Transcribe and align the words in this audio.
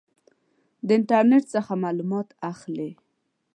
د 0.87 0.89
انټرنټ 0.97 1.43
څخه 1.53 1.73
معلومات 1.83 2.27
اخلئ؟ 2.51 2.91